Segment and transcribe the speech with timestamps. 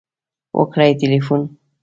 [0.57, 1.41] .وکړئ تلیفون